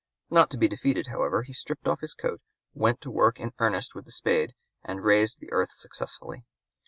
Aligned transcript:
Not 0.31 0.49
to 0.49 0.57
be 0.57 0.67
defeated, 0.67 1.09
however, 1.11 1.43
he 1.43 1.53
stripped 1.53 1.87
off 1.87 1.99
his 1.99 2.15
coat, 2.15 2.41
went 2.73 3.01
to 3.01 3.11
work 3.11 3.39
in 3.39 3.51
earnest 3.59 3.93
with 3.93 4.05
the 4.05 4.11
spade 4.11 4.53
and 4.83 5.03
raised 5.03 5.39
the 5.39 5.51
earth 5.51 5.73
successfully. 5.73 6.43